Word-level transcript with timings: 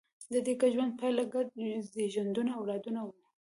د 0.33 0.35
دې 0.45 0.53
ګډ 0.61 0.71
ژوند 0.75 0.91
پایله 0.99 1.23
ګډ 1.33 1.47
زېږنده 1.93 2.41
اولادونه 2.59 2.99
وو. 3.05 3.13